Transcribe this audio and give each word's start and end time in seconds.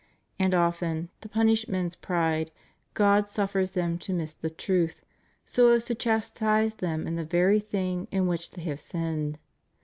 And 0.39 0.55
often, 0.55 1.09
to 1.21 1.29
punish 1.29 1.67
men's 1.67 1.95
pride, 1.95 2.49
God 2.95 3.27
suffers 3.29 3.69
them 3.77 3.99
to 3.99 4.13
miss 4.13 4.33
the 4.33 4.49
truth, 4.49 5.03
so 5.45 5.71
as 5.73 5.85
to 5.85 5.93
chastise 5.93 6.73
them 6.73 7.05
in 7.05 7.17
the 7.17 7.23
very 7.23 7.59
thing 7.59 8.07
in 8.09 8.25
which 8.25 8.49
they 8.49 8.63
have 8.63 8.79
sinned. 8.79 9.37